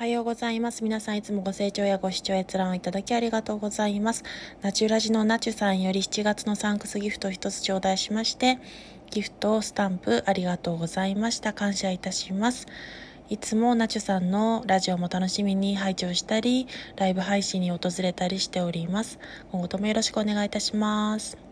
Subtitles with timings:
[0.00, 0.82] おはようございます。
[0.82, 4.24] 皆さんいつもご清聴やご視聴閲覧をいただきありがとうございます。
[4.62, 8.58] ナチュラジのナチュさんより7月のサンクスギフト一つ頂戴しまして、
[9.10, 11.52] ギフトスタンプありがとうございました。
[11.52, 12.66] 感謝いたします。
[13.28, 19.18] いつもナチュさんのラジオも楽しみに拝聴したり、ライブ配信に訪れたりしております。
[19.52, 21.49] 今後ともよろしくお願いいたします。